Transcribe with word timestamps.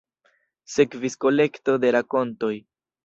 Sekvis 0.75 1.17
kolekto 1.25 1.77
de 1.85 1.93
rakontoj". 1.97 2.55